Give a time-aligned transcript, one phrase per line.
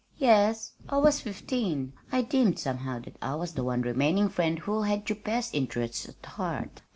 [0.17, 0.71] "Yes.
[0.89, 1.93] I was fifteen.
[2.11, 6.09] I deemed somehow that I was the one remaining friend who had your best interests
[6.09, 6.81] at heart.